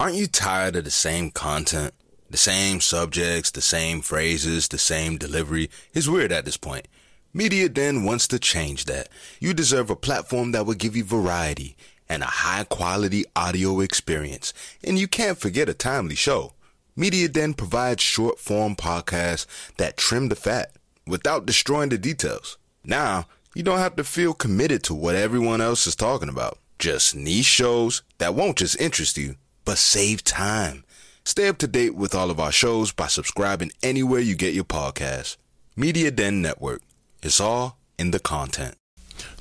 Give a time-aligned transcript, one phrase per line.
[0.00, 1.92] Aren't you tired of the same content?
[2.30, 5.70] The same subjects, the same phrases, the same delivery?
[5.92, 6.86] It's weird at this point.
[7.34, 9.08] Media Den wants to change that.
[9.40, 11.76] You deserve a platform that will give you variety
[12.08, 14.54] and a high quality audio experience.
[14.84, 16.52] And you can't forget a timely show.
[16.94, 19.46] Media Den provides short form podcasts
[19.78, 20.76] that trim the fat
[21.08, 22.56] without destroying the details.
[22.84, 26.56] Now, you don't have to feel committed to what everyone else is talking about.
[26.78, 29.34] Just niche shows that won't just interest you
[29.68, 30.82] but save time.
[31.26, 34.64] Stay up to date with all of our shows by subscribing anywhere you get your
[34.64, 35.36] podcasts.
[35.76, 36.80] Media Den Network.
[37.22, 38.76] It's all in the content.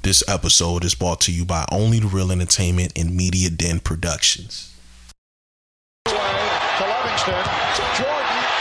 [0.04, 4.76] This episode is brought to you by Only the Real Entertainment and Media Den Productions.
[6.08, 7.46] To Livingston.
[7.96, 8.57] Jordan.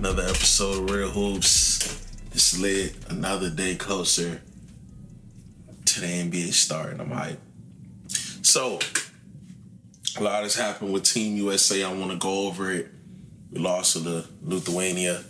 [0.00, 2.06] Another episode of Real Hoops.
[2.32, 2.96] It's lit.
[3.10, 4.40] Another day closer
[5.84, 7.00] to the NBA starting.
[7.00, 7.36] I'm hyped.
[8.40, 8.78] So,
[10.18, 11.84] a lot has happened with Team USA.
[11.84, 12.88] I want to go over it.
[13.52, 15.22] We lost to the Lithuania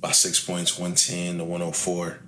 [0.00, 2.20] by six points, 110 to 104.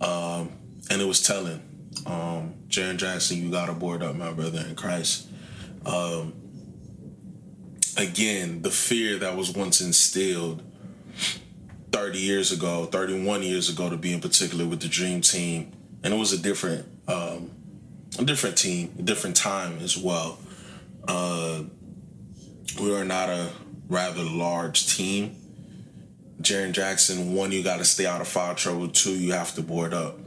[0.00, 0.52] Um,
[0.88, 1.60] and it was telling.
[2.06, 5.28] Um, Jaren Jackson, you got to board up, my brother in Christ.
[5.84, 6.32] Um,
[7.96, 10.62] again, the fear that was once instilled
[11.92, 15.72] 30 years ago, 31 years ago to be in particular with the Dream Team.
[16.02, 17.50] And it was a different, um,
[18.18, 20.38] a different team, a different time as well.
[21.06, 21.62] Uh,
[22.80, 23.52] we are not a
[23.88, 25.36] rather large team
[26.40, 28.88] Jaren Jackson, one, you got to stay out of foul trouble.
[28.88, 30.18] Two, you have to board up.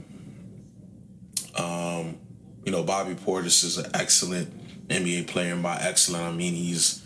[1.56, 2.18] Um,
[2.66, 7.06] you know, Bobby Portis is an excellent NBA player, and by excellent, I mean he's,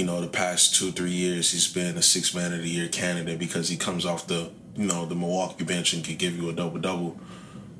[0.00, 2.88] you know, the past two, three years, he's been a six man of the year
[2.88, 6.48] candidate because he comes off the, you know, the Milwaukee bench and can give you
[6.48, 7.20] a double double.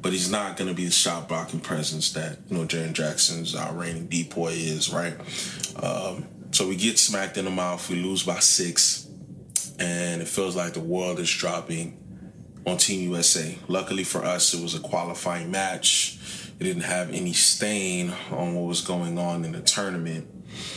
[0.02, 3.54] But he's not going to be the shot blocking presence that, you know, Jaren Jackson's
[3.54, 5.14] our reigning depoy is, right?
[5.82, 7.88] Um, so we get smacked in the mouth.
[7.88, 9.08] We lose by six
[9.78, 11.96] and it feels like the world is dropping
[12.66, 13.56] on Team USA.
[13.66, 16.18] Luckily for us, it was a qualifying match.
[16.60, 20.28] It didn't have any stain on what was going on in the tournament.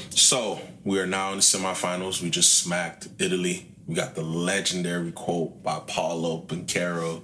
[0.09, 2.21] So we are now in the semifinals.
[2.21, 3.67] We just smacked Italy.
[3.87, 7.23] We got the legendary quote by Paolo Banchero.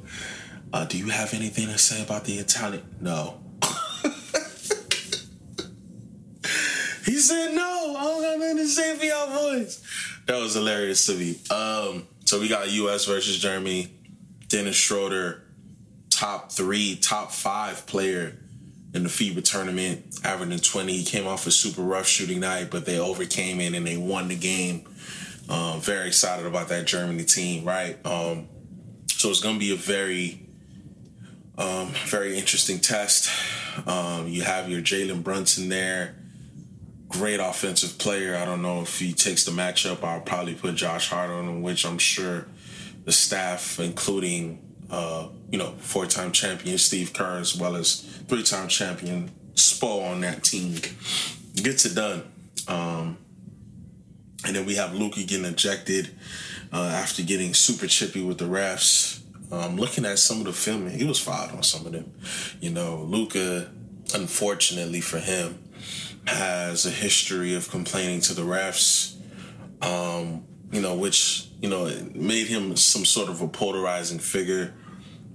[0.72, 2.84] Uh, do you have anything to say about the Italian?
[3.00, 3.40] No.
[7.06, 7.96] he said no.
[7.98, 9.82] I don't have anything to say for y'all boys
[10.30, 11.40] that was hilarious to me.
[11.50, 13.06] Um, so we got U.S.
[13.06, 13.88] versus Germany.
[14.48, 15.44] Dennis Schroeder,
[16.12, 18.38] top three, top five player
[18.94, 20.94] in the FIBA tournament, averaging 20.
[20.94, 24.28] He came off a super rough shooting night, but they overcame it and they won
[24.28, 24.88] the game.
[25.48, 28.04] Um, very excited about that Germany team, right?
[28.06, 28.48] Um,
[29.08, 30.48] so it's going to be a very,
[31.58, 33.30] um, very interesting test.
[33.88, 36.16] Um, you have your Jalen Brunson there
[37.10, 38.36] great offensive player.
[38.36, 40.04] I don't know if he takes the matchup.
[40.04, 42.46] I'll probably put Josh Hart on him, which I'm sure
[43.04, 49.32] the staff, including uh, you know four-time champion Steve Kerr as well as three-time champion
[49.56, 50.76] Spo on that team,
[51.56, 52.24] gets it done.
[52.68, 53.18] Um,
[54.46, 56.12] and then we have Luka getting ejected
[56.72, 59.22] uh, after getting super chippy with the refs.
[59.52, 62.14] Um, looking at some of the filming, he was fouled on some of them.
[62.62, 63.72] You know, Luka,
[64.14, 65.64] unfortunately for him,
[66.28, 69.16] has a history of complaining to the refs,
[69.82, 74.74] um, you know, which, you know, made him some sort of a polarizing figure.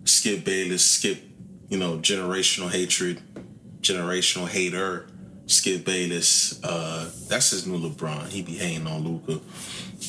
[0.04, 1.22] Skip Bayless, Skip,
[1.68, 3.20] you know, generational hatred,
[3.80, 5.06] generational hater.
[5.46, 8.28] Skip Bayless, uh, that's his new LeBron.
[8.28, 9.40] He be hating on Luka,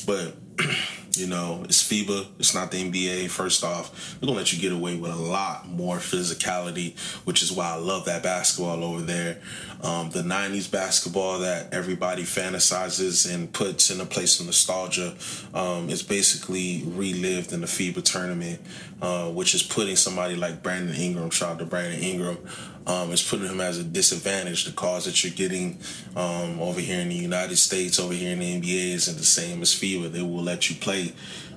[0.06, 0.36] But
[1.16, 3.30] You know, it's FIBA, it's not the NBA.
[3.30, 7.50] First off, they're gonna let you get away with a lot more physicality, which is
[7.50, 9.40] why I love that basketball over there.
[9.82, 15.14] Um, the 90s basketball that everybody fantasizes and puts in a place of nostalgia
[15.54, 18.60] um, is basically relived in the FIBA tournament,
[19.02, 22.38] uh, which is putting somebody like Brandon Ingram, shout out to Brandon Ingram,
[22.86, 24.64] um, is putting him as a disadvantage.
[24.64, 25.78] The cause that you're getting
[26.14, 29.60] um, over here in the United States, over here in the NBA, isn't the same
[29.62, 30.12] as FIBA.
[30.12, 31.12] They will let you play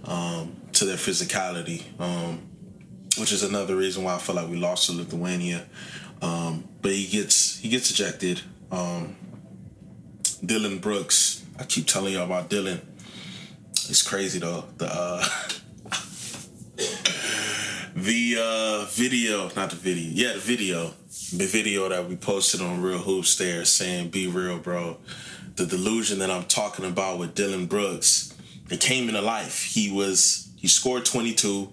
[0.05, 2.41] um, to their physicality, um,
[3.17, 5.65] which is another reason why I feel like we lost to Lithuania.
[6.21, 8.41] Um, but he gets he gets ejected.
[8.71, 9.15] Um,
[10.45, 11.45] Dillon Brooks.
[11.57, 12.81] I keep telling y'all about Dillon.
[13.71, 14.65] It's crazy though.
[14.77, 15.25] The uh,
[18.03, 20.93] the uh, video, not the video, yeah, the video,
[21.33, 24.97] the video that we posted on Real Hoops there saying "Be real, bro."
[25.55, 28.33] The delusion that I'm talking about with Dillon Brooks,
[28.69, 29.63] it came into life.
[29.63, 31.69] He was he scored 22.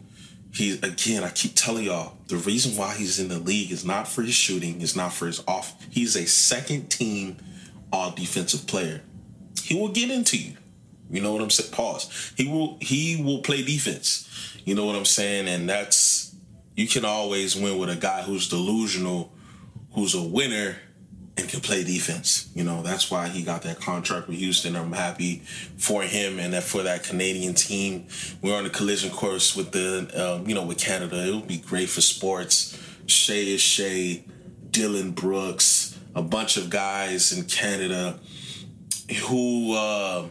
[0.52, 4.08] He again, I keep telling y'all, the reason why he's in the league is not
[4.08, 5.76] for his shooting, it's not for his off.
[5.90, 7.36] He's a second team
[7.92, 9.02] all defensive player.
[9.62, 10.56] He will get into you.
[11.10, 11.72] You know what I'm saying?
[11.72, 12.32] Pause.
[12.36, 14.28] He will he will play defense.
[14.64, 15.46] You know what I'm saying?
[15.46, 16.15] And that's
[16.76, 19.32] you can always win with a guy who's delusional,
[19.94, 20.76] who's a winner
[21.38, 22.50] and can play defense.
[22.54, 24.76] You know, that's why he got that contract with Houston.
[24.76, 25.42] I'm happy
[25.78, 28.06] for him and that for that Canadian team.
[28.42, 31.26] We're on a collision course with the, um, you know, with Canada.
[31.26, 32.78] It would be great for sports.
[33.06, 34.24] Shai is Shai,
[34.70, 38.18] Dillon Brooks, a bunch of guys in Canada
[39.28, 40.26] who uh,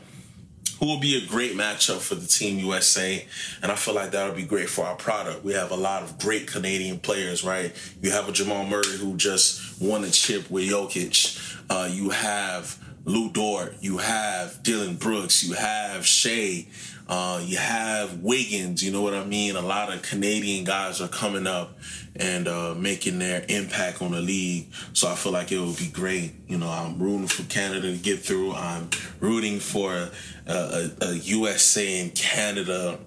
[0.79, 3.25] who will be a great matchup for the Team USA.
[3.61, 5.43] And I feel like that'll be great for our product.
[5.43, 7.73] We have a lot of great Canadian players, right?
[8.01, 11.59] You have a Jamal Murray who just won a chip with Jokic.
[11.69, 13.75] Uh, you have Lu Dort.
[13.81, 15.43] You have Dillon Brooks.
[15.43, 16.67] You have Shai.
[17.07, 19.55] Uh, you have Wiggins, you know what I mean?
[19.55, 21.77] A lot of Canadian guys are coming up
[22.15, 24.71] and uh, making their impact on the league.
[24.93, 26.33] So I feel like it would be great.
[26.47, 28.53] You know, I'm rooting for Canada to get through.
[28.53, 30.11] I'm rooting for a,
[30.47, 32.99] a, a USA and Canada,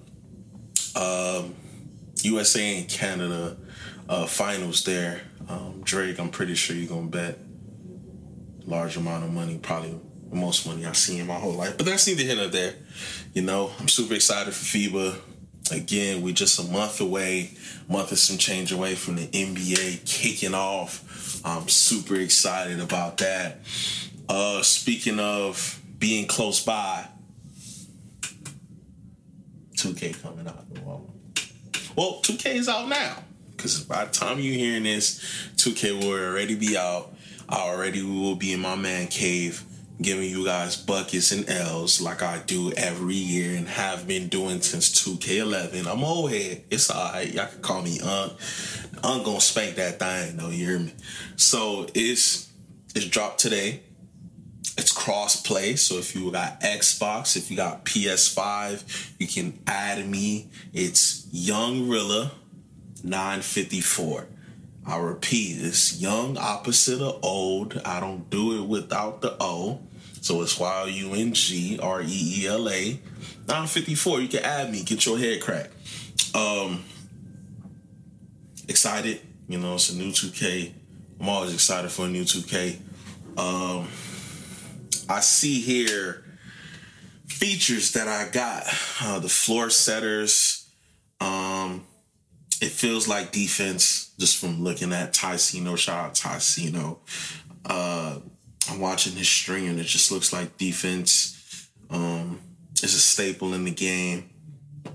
[0.95, 1.55] um,
[2.21, 3.57] USA and Canada
[4.07, 5.21] uh, finals there.
[5.49, 7.39] Um, Drake, I'm pretty sure you're gonna bet
[8.65, 9.99] large amount of money, probably
[10.29, 11.75] the most money I've seen in my whole life.
[11.77, 12.75] But that's neither here nor there.
[13.33, 15.15] You know, I'm super excited for FIBA.
[15.71, 17.51] Again, we're just a month away,
[17.87, 21.39] month and some change away from the NBA kicking off.
[21.45, 23.59] I'm super excited about that.
[24.27, 27.05] Uh, speaking of being close by,
[29.75, 30.65] 2K coming out.
[31.95, 33.23] Well, 2K is out now.
[33.51, 35.19] Because by the time you're hearing this,
[35.57, 37.13] 2K will already be out.
[37.47, 39.63] I already will be in my man cave
[40.01, 44.61] giving you guys buckets and L's like I do every year and have been doing
[44.61, 45.87] since 2K11.
[45.87, 46.63] I'm old head.
[46.69, 47.33] It's alright.
[47.33, 48.33] Y'all can call me Unc.
[49.03, 50.93] Unc gonna spank that thing though, you hear me?
[51.35, 52.49] So it's
[52.95, 53.81] it's dropped today.
[54.77, 55.75] It's cross play.
[55.75, 60.49] So if you got Xbox, if you got PS5, you can add me.
[60.73, 62.31] It's Young Reela
[63.03, 64.27] 954.
[64.85, 67.79] I repeat, it's young opposite of old.
[67.85, 69.81] I don't do it without the O.
[70.21, 72.99] So it's Y O U N G R E E L A.
[73.47, 74.21] 954.
[74.21, 75.73] You can add me, get your head cracked.
[76.35, 76.83] Um,
[78.67, 79.21] excited.
[79.47, 80.71] You know, it's a new 2K.
[81.19, 82.77] I'm always excited for a new 2K.
[83.37, 83.87] Um,
[85.09, 86.23] I see here
[87.25, 88.65] features that I got.
[89.01, 90.69] Uh, the floor setters.
[91.19, 91.85] Um,
[92.61, 95.77] it feels like defense just from looking at Tycino.
[95.77, 96.99] Shout out Tycino.
[97.65, 98.19] Uh,
[98.69, 102.39] I'm watching his string and it just looks like defense um,
[102.83, 104.29] is a staple in the game.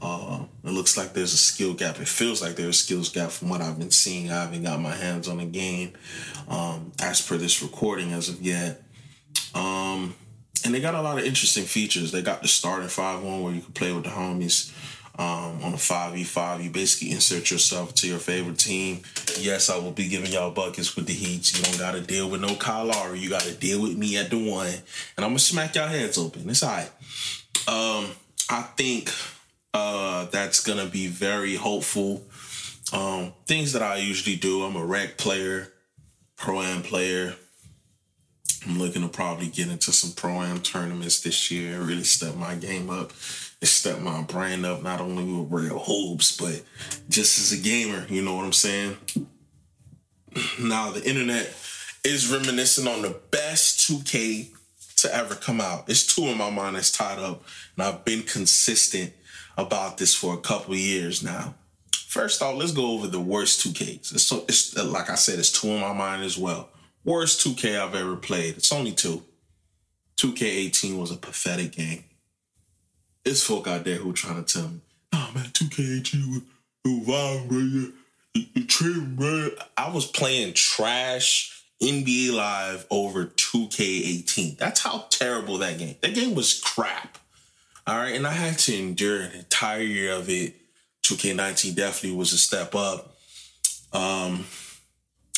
[0.01, 2.01] Uh, it looks like there's a skill gap.
[2.01, 4.31] It feels like there's a skills gap from what I've been seeing.
[4.31, 5.93] I haven't got my hands on the game
[6.49, 8.83] um, as per this recording as of yet.
[9.55, 10.15] Um,
[10.65, 12.13] and they got a lot of interesting features.
[12.13, 14.73] They got the starting 5 1 where you can play with the homies.
[15.17, 19.03] Um, on a 5v5, you basically insert yourself to your favorite team.
[19.39, 21.57] Yes, I will be giving y'all buckets with the Heat.
[21.57, 23.21] You don't got to deal with no Kyle Lowry.
[23.21, 24.67] You got to deal with me at the one.
[24.67, 26.51] And I'm going to smack y'all heads open.
[26.51, 26.91] It's all right.
[27.69, 28.11] Um,
[28.51, 29.13] I think
[29.73, 32.25] uh, that's going to be very hopeful.
[32.93, 34.65] Um, things that I usually do.
[34.65, 35.73] I'm a rec player,
[36.37, 37.37] pro-am player.
[38.67, 42.55] I'm looking to probably get into some pro-am tournaments this year, and really step my
[42.55, 43.13] game up
[43.63, 46.63] step my brain up not only with real hoops, but
[47.09, 48.97] just as a gamer, you know what I'm saying?
[50.61, 51.55] Now the internet
[52.05, 54.51] is reminiscing on the best 2K
[54.97, 55.89] to ever come out.
[55.89, 57.43] It's two in my mind that's tied up,
[57.77, 59.13] and I've been consistent
[59.57, 61.55] about this for a couple years now.
[61.95, 64.15] First off, let's go over the worst 2Ks.
[64.15, 66.71] It's, so, it's like I said, it's two in my mind as well.
[67.05, 68.57] Worst 2K I've ever played.
[68.57, 69.23] It's only two.
[70.17, 72.05] 2K18 was a pathetic game
[73.25, 74.81] it's folk out there who trying to tell me,
[75.13, 76.43] oh man, 2K18
[76.85, 77.59] was wild, bro.
[78.35, 79.51] You trim, bro.
[79.77, 84.59] I was playing trash NBA Live over 2K18.
[84.59, 85.97] That's how terrible that game.
[86.01, 87.19] That game was crap.
[87.87, 90.55] All right, and I had to endure an entire year of it.
[91.03, 93.17] 2K19 definitely was a step up.
[93.93, 94.47] Um,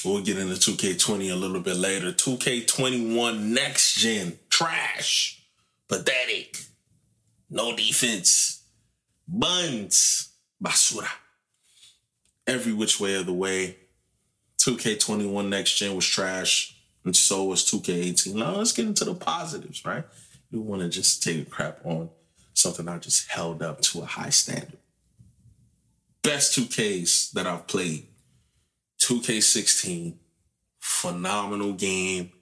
[0.07, 2.13] We'll get into 2K20 a little bit later.
[2.13, 5.43] 2K21 next gen, trash,
[5.89, 6.59] pathetic,
[7.51, 8.63] no defense,
[9.27, 10.31] buns,
[10.63, 11.09] basura.
[12.47, 13.77] Every which way of the way.
[14.59, 18.35] 2K21 next gen was trash, and so was 2K18.
[18.35, 20.05] Now let's get into the positives, right?
[20.51, 22.11] You want to just take a crap on
[22.55, 24.79] something I just held up to a high standard.
[26.23, 28.07] Best 2Ks that I've played
[29.01, 30.15] 2K16,
[30.81, 32.33] phenomenal game.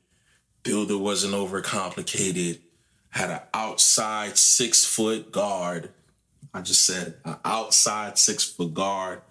[0.62, 2.60] Builder wasn't overcomplicated.
[3.14, 5.90] Had an outside six foot guard.
[6.52, 9.22] I just said an outside six foot guard,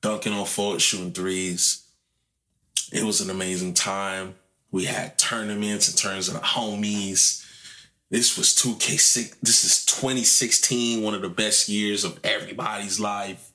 [0.00, 1.84] dunking on forward, shooting threes.
[2.90, 4.36] It was an amazing time.
[4.70, 7.44] We had tournaments in terms of the homies.
[8.10, 9.40] This was 2K6.
[9.42, 13.52] This is 2016, one of the best years of everybody's life.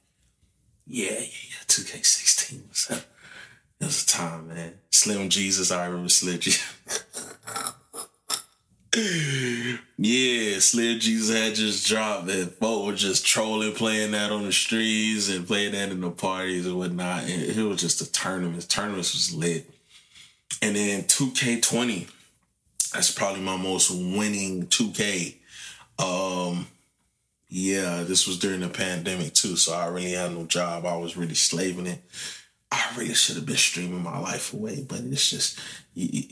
[0.85, 1.63] Yeah, yeah, yeah.
[1.67, 2.87] 2K16 was
[3.79, 4.75] it was a time, man.
[4.91, 6.63] Slim Jesus, I remember Slim Jesus.
[9.97, 14.51] yeah, Slim Jesus had just dropped and folk were just trolling, playing that on the
[14.51, 17.23] streets and playing that in the parties and whatnot.
[17.23, 18.69] And it was just a tournament.
[18.69, 19.67] Tournaments was lit.
[20.61, 22.07] And then 2K20,
[22.93, 25.37] that's probably my most winning 2K.
[25.97, 26.67] Um,
[27.49, 30.85] yeah, this was during the pandemic too, so I really had no job.
[30.85, 32.01] I was really slaving it.
[32.71, 35.59] I really should have been streaming my life away, but it's just
[35.93, 36.23] you, you,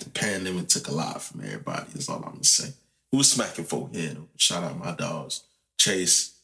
[0.00, 1.90] the pandemic took a lot from everybody.
[1.94, 2.72] Is all I'm gonna say.
[3.12, 4.18] Who was smacking folk head?
[4.36, 5.42] Shout out my dogs,
[5.78, 6.36] Chase.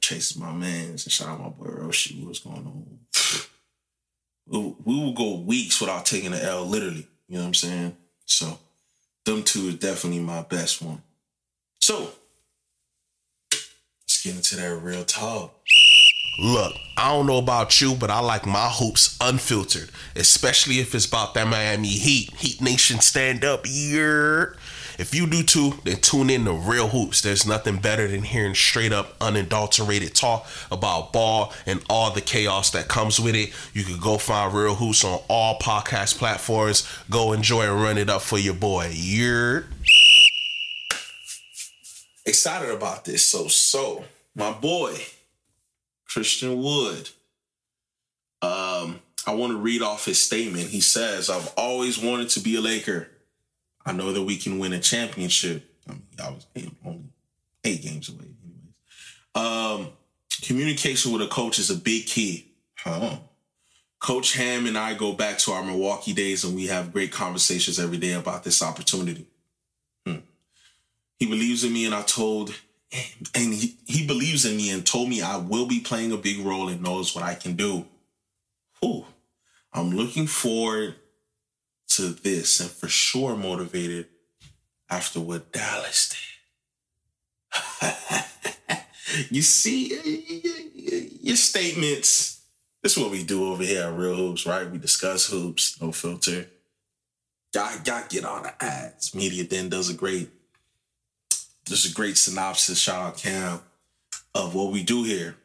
[0.00, 0.90] Chase is my man.
[0.90, 2.24] And shout out my boy Roshi.
[2.24, 2.98] What's going on?
[4.50, 7.06] We, we will go weeks without taking an L, literally.
[7.28, 7.96] You know what I'm saying?
[8.24, 8.58] So,
[9.26, 11.02] them two is definitely my best one.
[11.82, 12.12] So,
[13.52, 15.54] let's get into that real talk.
[16.38, 21.04] Look, I don't know about you, but I like my hoops unfiltered, especially if it's
[21.04, 22.32] about that Miami Heat.
[22.36, 24.46] Heat Nation stand up, yeah.
[24.98, 27.22] If you do too, then tune in to Real Hoops.
[27.22, 32.70] There's nothing better than hearing straight up, unadulterated talk about ball and all the chaos
[32.70, 33.52] that comes with it.
[33.72, 36.88] You can go find Real Hoops on all podcast platforms.
[37.10, 38.92] Go enjoy and run it up for your boy.
[38.92, 39.60] Yeah.
[42.26, 43.24] excited about this.
[43.24, 44.04] So, so
[44.34, 45.00] my boy
[46.08, 47.10] Christian Wood.
[48.40, 50.68] Um, I want to read off his statement.
[50.68, 53.10] He says, "I've always wanted to be a Laker.
[53.84, 55.64] I know that we can win a championship.
[55.88, 56.46] I mean, I was
[56.84, 57.04] only
[57.64, 58.74] eight games away, anyways.
[59.34, 59.92] Um,
[60.42, 62.52] communication with a coach is a big key.
[62.76, 63.18] Huh.
[64.00, 67.80] Coach Ham and I go back to our Milwaukee days, and we have great conversations
[67.80, 69.26] every day about this opportunity.
[70.06, 70.18] Hmm.
[71.18, 72.54] He believes in me, and I told,
[72.92, 76.44] and he, he believes in me and told me I will be playing a big
[76.44, 77.86] role and knows what I can do.
[78.80, 79.04] Whew.
[79.72, 80.94] I'm looking forward
[81.88, 84.06] to this and for sure motivated
[84.88, 86.18] after what Dallas did.
[89.30, 89.88] you see,
[91.20, 92.42] your statements.
[92.82, 94.70] This is what we do over here at Real Hoops, right?
[94.70, 96.46] We discuss hoops, no filter.
[97.52, 99.14] Got got get on the ads.
[99.14, 100.30] Media Den does a great,
[101.68, 102.78] there's a great synopsis.
[102.78, 103.60] Shout out Cam
[104.34, 105.36] of what we do here.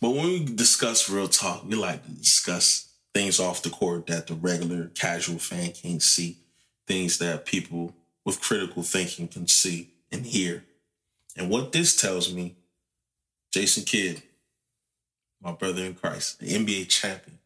[0.00, 4.26] But when we discuss real talk, we like to discuss things off the court that
[4.26, 6.38] the regular casual fan can't see,
[6.86, 10.64] things that people with critical thinking can see and hear.
[11.36, 12.56] And what this tells me,
[13.52, 14.22] Jason Kidd,
[15.40, 17.38] my brother in Christ, the NBA champion,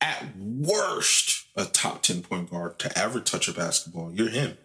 [0.00, 4.12] at worst, a top 10 point guard to ever touch a basketball.
[4.12, 4.56] You're him.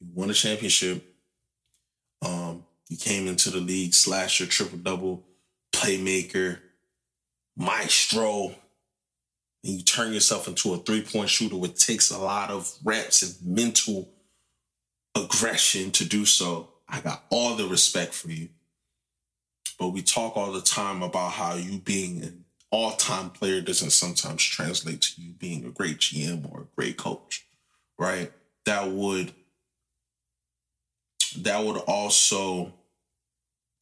[0.00, 1.04] You won a championship.
[2.22, 5.24] Um, you came into the league, slasher, triple double,
[5.72, 6.58] playmaker,
[7.56, 8.54] maestro,
[9.64, 13.22] and you turn yourself into a three point shooter, which takes a lot of reps
[13.22, 14.08] and mental
[15.16, 16.68] aggression to do so.
[16.88, 18.50] I got all the respect for you.
[19.78, 23.90] But we talk all the time about how you being an all time player doesn't
[23.90, 27.46] sometimes translate to you being a great GM or a great coach,
[27.98, 28.32] right?
[28.64, 29.32] That would
[31.44, 32.72] that would also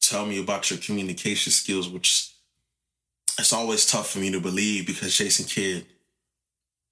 [0.01, 2.31] tell me about your communication skills, which
[3.37, 5.85] it's always tough for me to believe because Jason Kidd,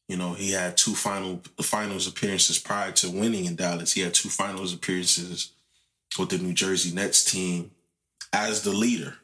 [0.08, 3.94] you know, he had two final finals appearances prior to winning in Dallas.
[3.94, 5.54] He had two finals appearances
[6.20, 7.72] with the New Jersey Nets team
[8.34, 9.16] as the leader.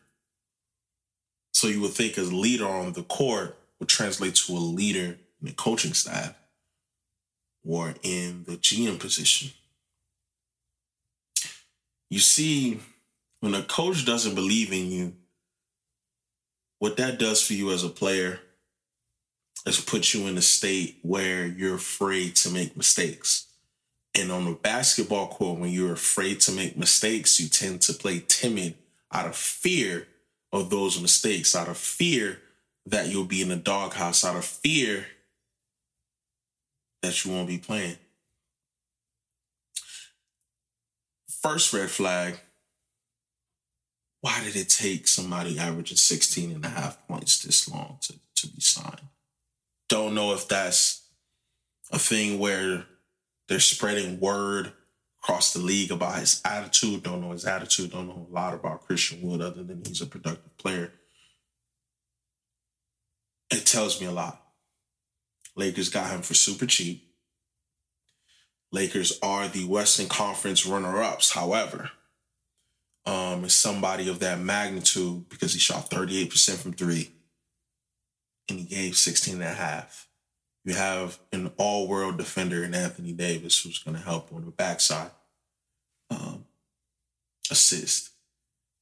[1.53, 5.48] So you would think as leader on the court would translate to a leader in
[5.48, 6.36] the coaching staff
[7.65, 9.51] or in the GM position.
[12.10, 12.80] You see,
[13.39, 15.13] when a coach doesn't believe in you,
[16.80, 18.39] what that does for you as a player
[19.66, 23.48] is put you in a state where you're afraid to make mistakes.
[24.16, 28.24] And on the basketball court, when you're afraid to make mistakes, you tend to play
[28.28, 28.75] timid
[29.12, 30.08] out of fear
[30.51, 32.39] of those mistakes, out of fear
[32.86, 35.06] that you'll be in the doghouse, out of fear
[37.04, 37.98] that you won't be playing.
[41.41, 42.39] First red flag
[44.22, 48.48] why did it take somebody averaging 16 and a half points this long to, to
[48.48, 49.08] be signed?
[49.88, 51.08] Don't know if that's
[51.91, 52.86] a thing where
[53.48, 54.74] they're spreading word
[55.22, 57.03] across the league about his attitude.
[57.03, 57.91] Don't know his attitude.
[57.91, 60.91] Don't know a lot about Christian Wood other than he's a productive player.
[63.51, 64.43] It tells me a lot.
[65.55, 67.09] Lakers got him for super cheap.
[68.71, 71.33] Lakers are the Western Conference runner ups.
[71.33, 71.91] However,
[73.05, 77.11] um, somebody of that magnitude because he shot 38% from three
[78.49, 80.07] and he gave 16 and a half.
[80.65, 84.51] You have an all world defender in Anthony Davis who's going to help on the
[84.51, 85.11] backside.
[86.11, 86.45] Um,
[87.49, 88.11] assist.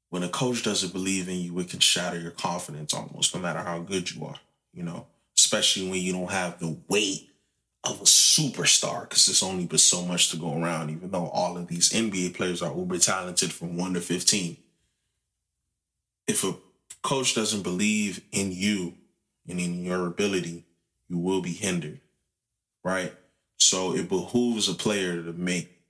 [0.10, 3.60] When a coach doesn't believe in you, it can shatter your confidence almost, no matter
[3.60, 4.40] how good you are,
[4.74, 7.30] you know, especially when you don't have the weight
[7.88, 11.58] of a superstar because there's only but so much to go around, even though all
[11.58, 14.58] of these NBA players are uber talented from 1 to 15.
[16.28, 16.56] If a
[17.02, 18.96] coach doesn't believe in you
[19.48, 20.66] and in your ability,
[21.08, 22.02] you will be hindered,
[22.84, 23.14] right?
[23.58, 25.82] So it behooves a player to make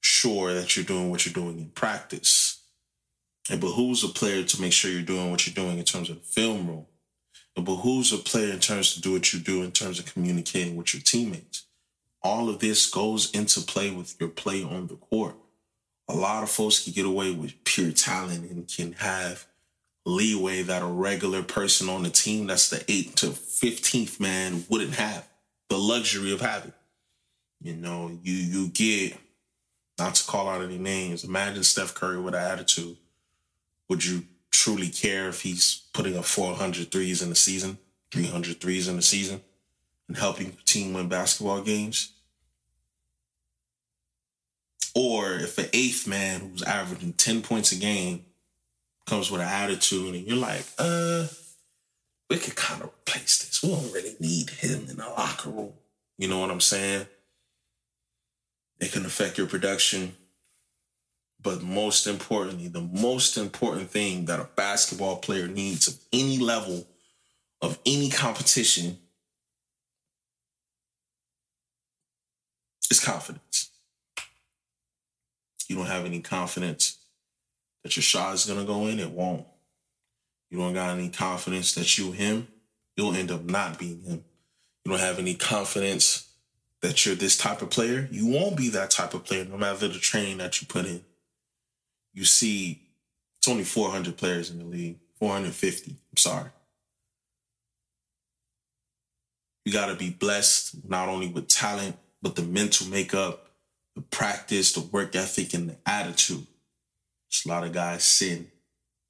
[0.00, 2.62] sure that you're doing what you're doing in practice.
[3.50, 6.16] It behooves a player to make sure you're doing what you're doing in terms of
[6.16, 6.86] the film room.
[7.56, 10.76] It behooves a player in terms to do what you do in terms of communicating
[10.76, 11.64] with your teammates.
[12.22, 15.36] All of this goes into play with your play on the court.
[16.08, 19.46] A lot of folks can get away with pure talent and can have
[20.04, 24.94] leeway that a regular person on the team that's the 8th to 15th man wouldn't
[24.94, 25.26] have
[25.68, 26.72] the luxury of having.
[27.60, 29.16] You know, you you get
[29.98, 31.24] not to call out any names.
[31.24, 32.96] Imagine Steph Curry with an attitude.
[33.88, 37.78] Would you truly care if he's putting up 400 threes in the season,
[38.12, 39.40] 300 threes in the season,
[40.08, 42.12] and helping the team win basketball games?
[44.94, 48.24] Or if an eighth man who's averaging 10 points a game
[49.04, 51.26] comes with an attitude and you're like, uh,
[52.28, 53.62] we could kind of replace this.
[53.62, 55.72] We don't really need him in the locker room.
[56.18, 57.06] You know what I'm saying?
[58.80, 60.16] It can affect your production.
[61.46, 66.88] But most importantly, the most important thing that a basketball player needs of any level
[67.62, 68.98] of any competition
[72.90, 73.70] is confidence.
[75.68, 76.98] You don't have any confidence
[77.84, 79.46] that your shot is gonna go in, it won't.
[80.50, 82.48] You don't got any confidence that you him,
[82.96, 84.24] you'll end up not being him.
[84.84, 86.28] You don't have any confidence
[86.82, 89.86] that you're this type of player, you won't be that type of player no matter
[89.86, 91.04] the training that you put in.
[92.16, 92.80] You see,
[93.36, 95.92] it's only 400 players in the league, 450.
[95.92, 96.50] I'm sorry.
[99.66, 103.50] You got to be blessed not only with talent, but the mental makeup,
[103.94, 106.46] the practice, the work ethic, and the attitude.
[107.28, 108.50] There's a lot of guys sitting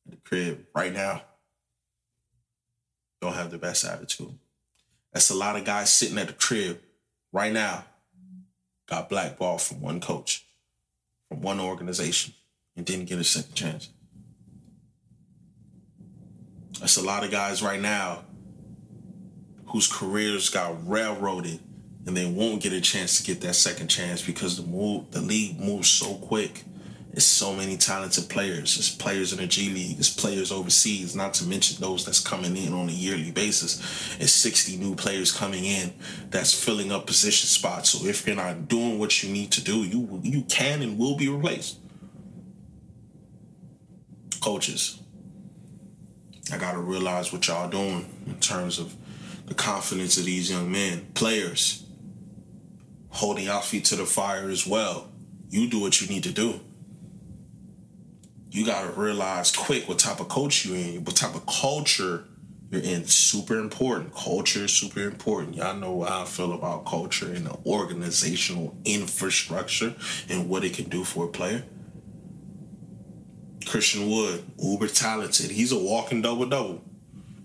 [0.05, 1.23] in the crib right now,
[3.23, 4.37] don't have the best attitude.
[5.13, 6.81] That's a lot of guys sitting at the crib
[7.33, 7.85] right now,
[8.89, 10.45] got blackballed from one coach,
[11.29, 12.35] from one organization,
[12.77, 13.91] and didn't get a second chance.
[16.81, 18.25] That's a lot of guys right now
[19.69, 21.61] whose careers got railroaded
[22.07, 25.21] and they won't get a chance to get that second chance because the move the
[25.21, 26.65] league moves so quick.
[27.13, 28.77] It's so many talented players.
[28.77, 29.99] It's players in the G League.
[29.99, 33.81] It's players overseas, not to mention those that's coming in on a yearly basis.
[34.21, 35.95] It's 60 new players coming in
[36.29, 37.91] that's filling up position spots.
[37.91, 41.17] So if you're not doing what you need to do, you you can and will
[41.17, 41.79] be replaced.
[44.47, 45.01] Coaches,
[46.53, 48.95] I gotta realize what y'all doing in terms of
[49.47, 51.05] the confidence of these young men.
[51.15, 51.85] Players,
[53.09, 55.11] holding our feet to the fire as well.
[55.51, 56.61] You do what you need to do.
[58.53, 62.23] You gotta realize quick what type of coach you're in, what type of culture
[62.71, 63.05] you're in.
[63.05, 64.15] Super important.
[64.15, 65.57] Culture is super important.
[65.57, 69.97] Y'all know how I feel about culture and the organizational infrastructure
[70.29, 71.65] and what it can do for a player.
[73.67, 75.51] Christian Wood, uber talented.
[75.51, 76.83] He's a walking double double.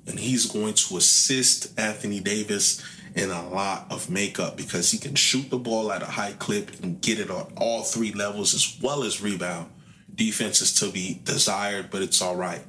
[0.08, 2.84] And he's going to assist Anthony Davis
[3.16, 6.72] in a lot of makeup because he can shoot the ball at a high clip
[6.82, 9.70] and get it on all three levels as well as rebound.
[10.14, 12.62] Defense is to be desired, but it's all right.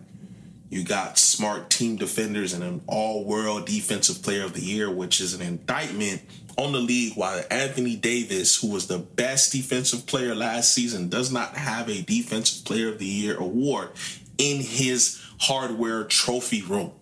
[0.72, 5.20] You got smart team defenders and an all world defensive player of the year, which
[5.20, 6.22] is an indictment
[6.56, 11.30] on the league while Anthony Davis, who was the best defensive player last season, does
[11.30, 13.90] not have a defensive player of the year award
[14.38, 16.92] in his hardware trophy room.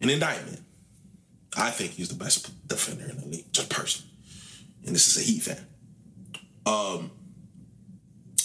[0.00, 0.60] An indictment.
[1.56, 4.10] I think he's the best defender in the league, just personally.
[4.84, 5.66] And this is a Heat fan.
[6.66, 7.12] Um,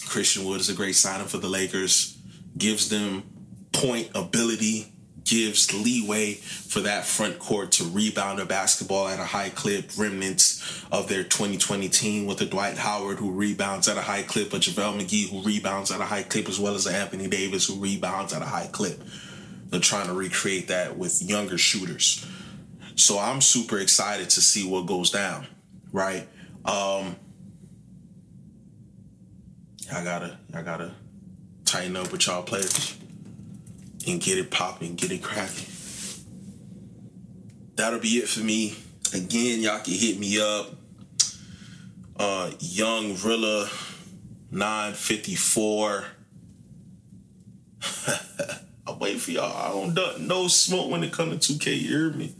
[0.05, 2.19] Christian Wood is a great signing for the Lakers.
[2.55, 3.32] Gives them
[3.73, 4.93] point ability,
[5.25, 9.91] gives leeway for that front court to rebound a basketball at a high clip.
[9.97, 14.53] Remnants of their 2020 team with a Dwight Howard who rebounds at a high clip,
[14.53, 17.67] a JaVale McGee who rebounds at a high clip, as well as an Anthony Davis
[17.67, 19.01] who rebounds at a high clip.
[19.67, 22.25] They're trying to recreate that with younger shooters.
[22.95, 25.47] So I'm super excited to see what goes down,
[25.91, 26.27] right?
[26.65, 27.15] Um,
[29.91, 30.93] I gotta, I gotta
[31.65, 32.97] tighten up with y'all players
[34.07, 35.67] and get it popping, get it cracking.
[37.75, 38.75] That'll be it for me.
[39.13, 40.71] Again, y'all can hit me up.
[42.15, 43.67] Uh, Young Reela
[44.51, 46.05] 954.
[48.85, 49.55] I'm waiting for y'all.
[49.55, 51.81] I don't duck no smoke when it comes to 2K.
[51.81, 52.35] You hear me?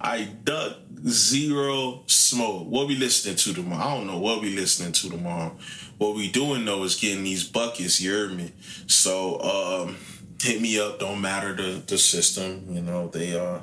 [0.00, 2.66] I duck zero smoke.
[2.68, 3.84] What we listening to tomorrow?
[3.84, 5.56] I don't know what we listening to tomorrow.
[5.98, 8.00] What we doing though is getting these buckets.
[8.00, 8.52] You hear me?
[8.86, 9.96] So um,
[10.42, 10.98] hit me up.
[10.98, 12.66] Don't matter the the system.
[12.70, 13.60] You know they uh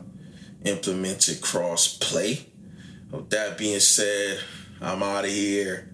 [0.64, 2.48] implemented cross play.
[3.12, 4.40] With that being said,
[4.82, 5.92] I'm out of here.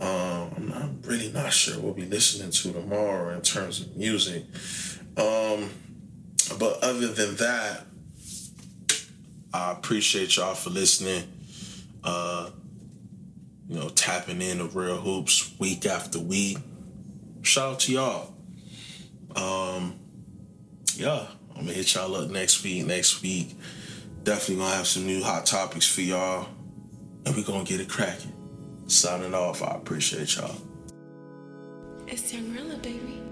[0.00, 3.96] Um, I'm not really not sure what we'll be listening to tomorrow in terms of
[3.96, 4.44] music.
[5.16, 5.70] Um,
[6.58, 7.84] but other than that,
[9.52, 11.24] I appreciate y'all for listening.
[12.02, 12.50] Uh,
[13.68, 16.58] you know, tapping in the real hoops week after week.
[17.42, 18.34] Shout out to y'all.
[19.36, 20.00] Um,
[21.00, 22.84] yeah, I'm gonna hit y'all up next week.
[22.84, 23.56] Next week,
[24.22, 26.46] definitely gonna have some new hot topics for y'all,
[27.24, 28.34] and we gonna get it cracking.
[28.86, 29.62] Signing off.
[29.62, 30.54] I appreciate y'all.
[32.06, 33.29] It's Reela, baby.